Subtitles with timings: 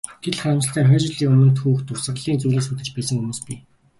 [0.23, 3.59] Гэтэл, харамсалтай нь хориод жилийн өмнө түүх дурсгалын зүйлийг сүйтгэж байсан хүмүүс бий.